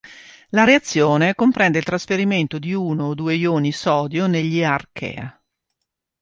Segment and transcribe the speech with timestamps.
[0.49, 5.39] La reazione comprende il trasferimento di uno o due ioni sodio negli "Archaea".